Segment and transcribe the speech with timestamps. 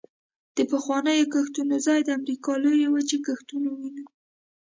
[0.57, 4.07] د پخوانیو کښتونو ځای د امریکا لویې وچې کښتونو ونیو